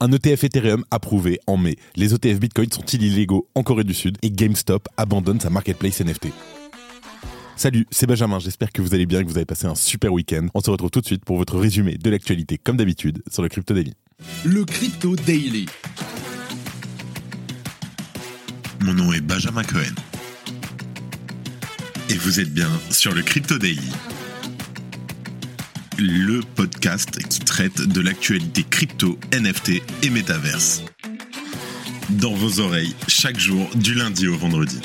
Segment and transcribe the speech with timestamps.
[0.00, 1.76] Un ETF Ethereum approuvé en mai.
[1.96, 6.28] Les ETF Bitcoin sont-ils illégaux en Corée du Sud et GameStop abandonne sa marketplace NFT
[7.56, 10.12] Salut, c'est Benjamin, j'espère que vous allez bien et que vous avez passé un super
[10.12, 10.46] week-end.
[10.54, 13.48] On se retrouve tout de suite pour votre résumé de l'actualité comme d'habitude sur le
[13.48, 13.94] Crypto Daily.
[14.44, 15.66] Le Crypto Daily.
[18.80, 19.94] Mon nom est Benjamin Cohen.
[22.08, 23.92] Et vous êtes bien sur le Crypto Daily.
[26.04, 30.82] Le podcast qui traite de l'actualité crypto, NFT et métaverse.
[32.10, 34.80] Dans vos oreilles, chaque jour, du lundi au vendredi.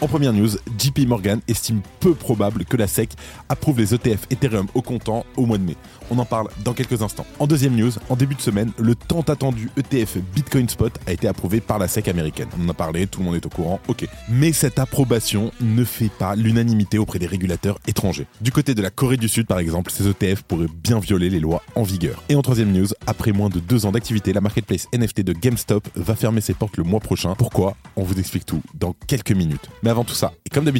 [0.00, 0.50] En première news,
[0.86, 3.10] JP Morgan estime peu probable que la SEC
[3.48, 5.76] approuve les ETF Ethereum au comptant au mois de mai.
[6.10, 7.26] On en parle dans quelques instants.
[7.40, 11.26] En deuxième news, en début de semaine, le tant attendu ETF Bitcoin Spot a été
[11.26, 12.46] approuvé par la SEC américaine.
[12.56, 14.06] On en a parlé, tout le monde est au courant, ok.
[14.28, 18.26] Mais cette approbation ne fait pas l'unanimité auprès des régulateurs étrangers.
[18.40, 21.40] Du côté de la Corée du Sud, par exemple, ces ETF pourraient bien violer les
[21.40, 22.22] lois en vigueur.
[22.28, 25.88] Et en troisième news, après moins de deux ans d'activité, la marketplace NFT de GameStop
[25.96, 27.34] va fermer ses portes le mois prochain.
[27.34, 27.76] Pourquoi?
[27.96, 29.68] On vous explique tout dans quelques minutes.
[29.82, 30.75] Mais avant tout ça, et comme d'habitude,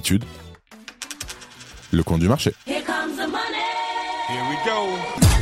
[1.93, 2.53] le coin du marché.
[2.67, 3.65] Here comes the money.
[4.29, 5.36] Here we go.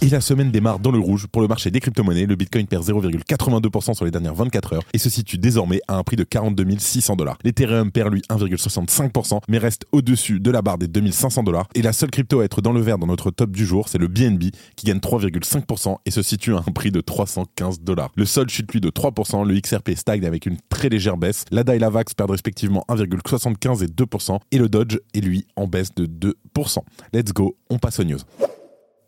[0.00, 2.26] Et la semaine démarre dans le rouge pour le marché des crypto-monnaies.
[2.26, 6.04] Le Bitcoin perd 0,82% sur les dernières 24 heures et se situe désormais à un
[6.04, 7.36] prix de 42 600 dollars.
[7.42, 11.66] L'Ethereum perd lui 1,65% mais reste au-dessus de la barre des 2500 dollars.
[11.74, 13.98] Et la seule crypto à être dans le vert dans notre top du jour, c'est
[13.98, 14.44] le BNB
[14.76, 18.12] qui gagne 3,5% et se situe à un prix de 315 dollars.
[18.14, 21.44] Le sol chute lui de 3%, le XRP stagne avec une très légère baisse.
[21.50, 25.66] L'ADA et la VAX perdent respectivement 1,75 et 2% et le Dodge est lui en
[25.66, 26.06] baisse de
[26.56, 26.78] 2%.
[27.12, 28.20] Let's go, on passe aux news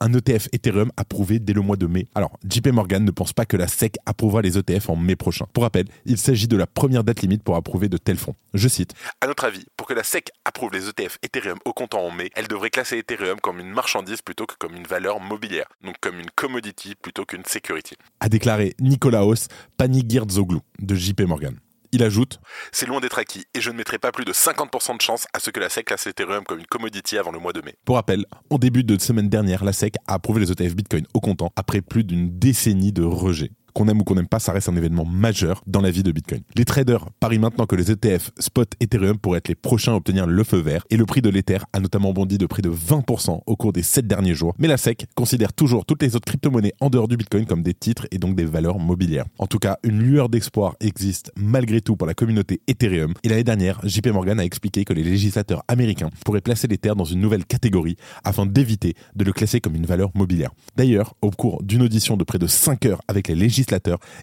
[0.00, 2.06] un ETF Ethereum approuvé dès le mois de mai.
[2.14, 5.46] Alors, JP Morgan ne pense pas que la SEC approuvera les ETF en mai prochain.
[5.52, 8.34] Pour rappel, il s'agit de la première date limite pour approuver de tels fonds.
[8.54, 12.00] Je cite À notre avis, pour que la SEC approuve les ETF Ethereum au comptant
[12.00, 15.66] en mai, elle devrait classer Ethereum comme une marchandise plutôt que comme une valeur mobilière,
[15.84, 17.96] donc comme une commodity plutôt qu'une security.
[18.20, 21.56] A déclaré Nicolaos Panigirzoglu de JP Morgan.
[21.92, 22.38] Il ajoute
[22.72, 25.40] C'est loin d'être acquis et je ne mettrai pas plus de 50% de chance à
[25.40, 27.74] ce que la SEC classe Ethereum comme une commodity avant le mois de mai.
[27.84, 31.20] Pour rappel, en début de semaine dernière, la SEC a approuvé les ETF Bitcoin au
[31.20, 34.68] comptant après plus d'une décennie de rejet qu'on aime ou qu'on n'aime pas, ça reste
[34.68, 36.42] un événement majeur dans la vie de Bitcoin.
[36.56, 40.26] Les traders parient maintenant que les ETF Spot Ethereum pourraient être les prochains à obtenir
[40.26, 43.40] le feu vert et le prix de l'Ether a notamment bondi de près de 20%
[43.46, 44.54] au cours des 7 derniers jours.
[44.58, 47.74] Mais la SEC considère toujours toutes les autres crypto-monnaies en dehors du Bitcoin comme des
[47.74, 49.26] titres et donc des valeurs mobilières.
[49.38, 53.44] En tout cas, une lueur d'espoir existe malgré tout pour la communauté Ethereum et l'année
[53.44, 57.44] dernière, JP Morgan a expliqué que les législateurs américains pourraient placer l'Ether dans une nouvelle
[57.44, 60.50] catégorie afin d'éviter de le classer comme une valeur mobilière.
[60.76, 63.69] D'ailleurs, au cours d'une audition de près de 5 heures avec les législateurs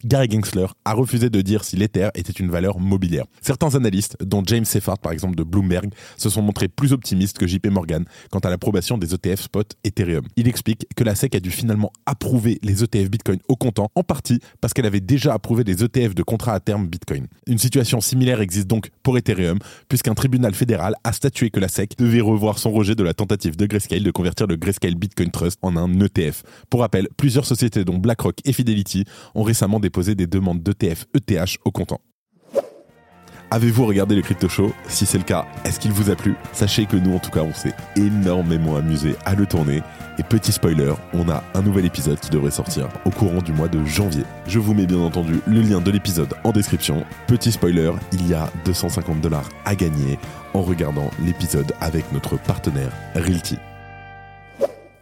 [0.06, 3.25] Gary Gensler a refusé de dire si l'Ether était une valeur mobilière.
[3.41, 7.47] Certains analystes, dont James Seffard par exemple de Bloomberg, se sont montrés plus optimistes que
[7.47, 10.25] JP Morgan quant à l'approbation des ETF spot Ethereum.
[10.35, 14.03] Il explique que la SEC a dû finalement approuver les ETF Bitcoin au comptant, en
[14.03, 17.28] partie parce qu'elle avait déjà approuvé les ETF de contrat à terme Bitcoin.
[17.47, 19.59] Une situation similaire existe donc pour Ethereum,
[19.90, 23.56] puisqu'un tribunal fédéral a statué que la SEC devait revoir son rejet de la tentative
[23.56, 26.44] de Grayscale de convertir le Grayscale Bitcoin Trust en un ETF.
[26.69, 29.06] Pour rappel, plusieurs sociétés dont BlackRock et Fidelity
[29.37, 32.01] ont récemment déposé des demandes d'ETF ETH au comptant.
[33.49, 34.73] Avez-vous regardé le Crypto Show?
[34.89, 36.35] Si c'est le cas, est-ce qu'il vous a plu?
[36.51, 39.81] Sachez que nous, en tout cas, on s'est énormément amusé à le tourner.
[40.17, 43.69] Et petit spoiler, on a un nouvel épisode qui devrait sortir au courant du mois
[43.69, 44.23] de janvier.
[44.47, 47.05] Je vous mets bien entendu le lien de l'épisode en description.
[47.27, 50.19] Petit spoiler, il y a 250 dollars à gagner
[50.53, 53.57] en regardant l'épisode avec notre partenaire Realty.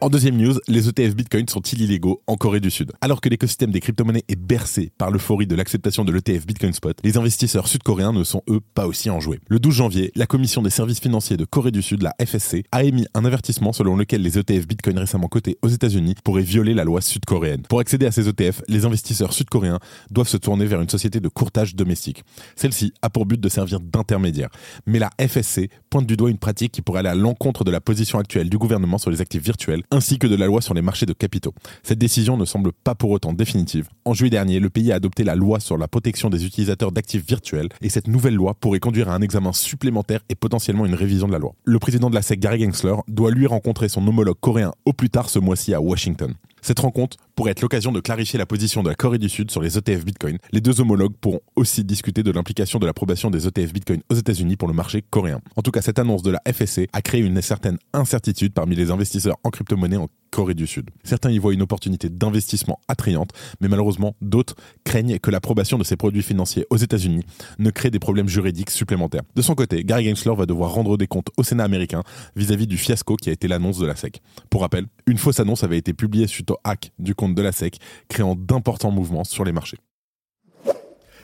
[0.06, 2.92] En deuxième news, les ETF Bitcoin sont-ils illégaux en Corée du Sud?
[3.02, 6.96] Alors que l'écosystème des crypto-monnaies est bercé par l'euphorie de l'acceptation de l'ETF Bitcoin Spot,
[7.04, 9.40] les investisseurs sud-coréens ne sont eux pas aussi enjoués.
[9.48, 12.84] Le 12 janvier, la Commission des services financiers de Corée du Sud, la FSC, a
[12.84, 16.84] émis un avertissement selon lequel les ETF Bitcoin récemment cotés aux États-Unis pourraient violer la
[16.84, 17.64] loi sud-coréenne.
[17.64, 19.80] Pour accéder à ces ETF, les investisseurs sud-coréens
[20.12, 22.24] doivent se tourner vers une société de courtage domestique.
[22.56, 24.50] Celle-ci a pour but de servir d'intermédiaire.
[24.86, 27.82] Mais la FSC pointe du doigt une pratique qui pourrait aller à l'encontre de la
[27.82, 30.82] position actuelle du gouvernement sur les actifs virtuels ainsi que de la loi sur les
[30.82, 31.54] marchés de capitaux.
[31.84, 33.88] Cette décision ne semble pas pour autant définitive.
[34.04, 37.26] En juillet dernier, le pays a adopté la loi sur la protection des utilisateurs d'actifs
[37.26, 41.28] virtuels et cette nouvelle loi pourrait conduire à un examen supplémentaire et potentiellement une révision
[41.28, 41.56] de la loi.
[41.64, 45.10] Le président de la SEC, Gary Gensler, doit lui rencontrer son homologue coréen au plus
[45.10, 46.34] tard ce mois-ci à Washington.
[46.62, 49.62] Cette rencontre pourrait être l'occasion de clarifier la position de la Corée du Sud sur
[49.62, 50.38] les ETF Bitcoin.
[50.52, 54.56] Les deux homologues pourront aussi discuter de l'implication de l'approbation des ETF Bitcoin aux États-Unis
[54.56, 55.42] pour le marché coréen.
[55.56, 58.92] En tout cas, cette annonce de la FSC a créé une certaine incertitude parmi les
[58.92, 60.90] investisseurs en crypto-monnaie en Corée du Sud.
[61.04, 65.96] Certains y voient une opportunité d'investissement attrayante, mais malheureusement, d'autres craignent que l'approbation de ces
[65.96, 67.24] produits financiers aux États-Unis
[67.58, 69.22] ne crée des problèmes juridiques supplémentaires.
[69.36, 72.04] De son côté, Gary Gensler va devoir rendre des comptes au Sénat américain
[72.36, 74.22] vis-à-vis du fiasco qui a été l'annonce de la SEC.
[74.50, 77.52] Pour rappel, une fausse annonce avait été publiée suite au hack du compte de la
[77.52, 79.80] SEC, créant d'importants mouvements sur les marchés.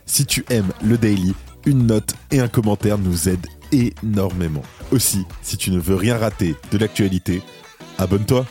[0.05, 1.33] Si tu aimes le daily,
[1.65, 4.63] une note et un commentaire nous aident énormément.
[4.91, 7.41] Aussi, si tu ne veux rien rater de l'actualité,
[7.97, 8.45] abonne-toi.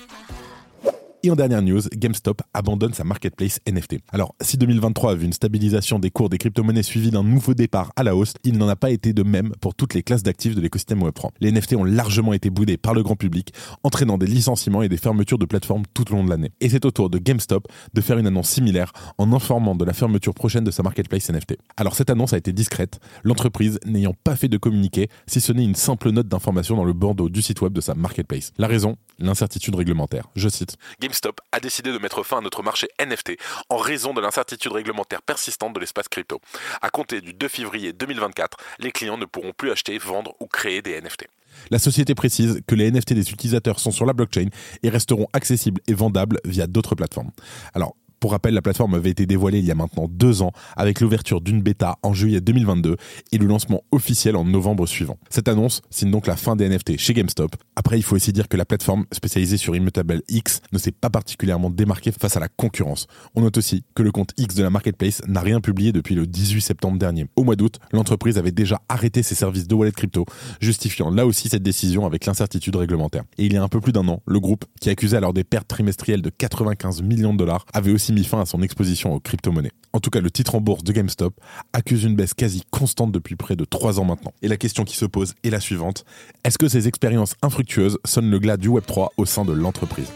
[1.22, 3.96] Et en dernière news, GameStop abandonne sa marketplace NFT.
[4.11, 7.93] Alors, si 2023 a vu une stabilisation des cours des crypto-monnaies suivie d'un nouveau départ
[7.94, 10.55] à la hausse, il n'en a pas été de même pour toutes les classes d'actifs
[10.55, 11.28] de l'écosystème Web3.
[11.40, 13.52] Les NFT ont largement été boudés par le grand public,
[13.84, 16.52] entraînant des licenciements et des fermetures de plateformes tout au long de l'année.
[16.62, 19.93] Et c'est au tour de GameStop de faire une annonce similaire en informant de la
[19.93, 21.58] fermeture prochaine de sa marketplace NFT.
[21.76, 25.64] Alors, cette annonce a été discrète, l'entreprise n'ayant pas fait de communiqué, si ce n'est
[25.64, 28.52] une simple note d'information dans le bandeau du site web de sa marketplace.
[28.56, 30.28] La raison L'incertitude réglementaire.
[30.34, 30.78] Je cite.
[31.10, 33.32] GameStop a décidé de mettre fin à notre marché NFT
[33.68, 36.40] en raison de l'incertitude réglementaire persistante de l'espace crypto.
[36.82, 40.82] À compter du 2 février 2024, les clients ne pourront plus acheter, vendre ou créer
[40.82, 41.26] des NFT.
[41.70, 44.46] La société précise que les NFT des utilisateurs sont sur la blockchain
[44.84, 47.32] et resteront accessibles et vendables via d'autres plateformes.
[47.74, 51.00] Alors, pour rappel, la plateforme avait été dévoilée il y a maintenant deux ans avec
[51.00, 52.96] l'ouverture d'une bêta en juillet 2022
[53.32, 55.17] et le lancement officiel en novembre suivant.
[55.31, 57.56] Cette annonce signe donc la fin des NFT chez GameStop.
[57.76, 61.08] Après, il faut aussi dire que la plateforme spécialisée sur Immutable X ne s'est pas
[61.08, 63.06] particulièrement démarquée face à la concurrence.
[63.34, 66.26] On note aussi que le compte X de la marketplace n'a rien publié depuis le
[66.26, 67.26] 18 septembre dernier.
[67.37, 70.26] Au mois d'août, l'entreprise avait déjà arrêté ses services de wallet crypto,
[70.61, 73.23] justifiant là aussi cette décision avec l'incertitude réglementaire.
[73.38, 75.44] Et il y a un peu plus d'un an, le groupe, qui accusait alors des
[75.44, 79.20] pertes trimestrielles de 95 millions de dollars, avait aussi mis fin à son exposition aux
[79.20, 79.72] crypto-monnaies.
[79.92, 81.34] En tout cas, le titre en bourse de GameStop
[81.72, 84.32] accuse une baisse quasi constante depuis près de 3 ans maintenant.
[84.42, 86.04] Et la question qui se pose est la suivante.
[86.44, 90.12] Est-ce que ces expériences infructueuses sonnent le glas du Web3 au sein de l'entreprise?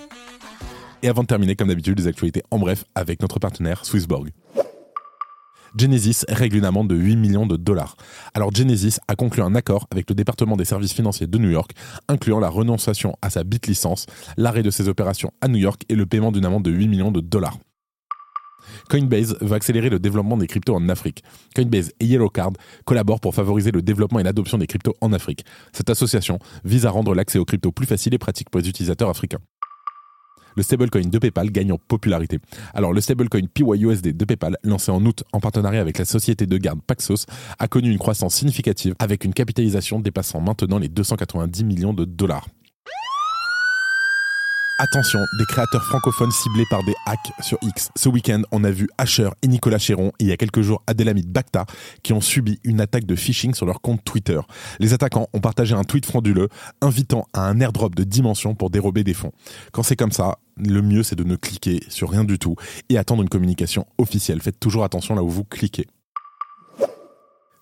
[1.03, 4.31] Et avant de terminer, comme d'habitude, les actualités en bref avec notre partenaire Swissborg.
[5.77, 7.97] Genesis règle une amende de 8 millions de dollars.
[8.33, 11.73] Alors Genesis a conclu un accord avec le département des services financiers de New York,
[12.09, 14.07] incluant la renonciation à sa bit licence,
[14.37, 17.11] l'arrêt de ses opérations à New York et le paiement d'une amende de 8 millions
[17.11, 17.59] de dollars.
[18.89, 21.23] Coinbase va accélérer le développement des cryptos en Afrique.
[21.55, 22.53] Coinbase et Yellowcard
[22.85, 25.45] collaborent pour favoriser le développement et l'adoption des cryptos en Afrique.
[25.73, 29.09] Cette association vise à rendre l'accès aux cryptos plus facile et pratique pour les utilisateurs
[29.09, 29.41] africains
[30.57, 32.39] le stablecoin de PayPal gagne en popularité.
[32.75, 36.57] Alors le stablecoin PYUSD de PayPal, lancé en août en partenariat avec la société de
[36.59, 37.27] garde Paxos,
[37.59, 42.47] a connu une croissance significative avec une capitalisation dépassant maintenant les 290 millions de dollars.
[44.77, 47.91] Attention, des créateurs francophones ciblés par des hacks sur X.
[47.95, 50.83] Ce week-end, on a vu Asher et Nicolas Chéron et il y a quelques jours
[50.89, 51.65] Adélamide Bacta
[52.03, 54.41] qui ont subi une attaque de phishing sur leur compte Twitter.
[54.81, 56.49] Les attaquants ont partagé un tweet frauduleux
[56.81, 59.31] invitant à un airdrop de dimension pour dérober des fonds.
[59.71, 62.57] Quand c'est comme ça, le mieux c'est de ne cliquer sur rien du tout
[62.89, 64.43] et attendre une communication officielle.
[64.43, 65.87] Faites toujours attention là où vous cliquez.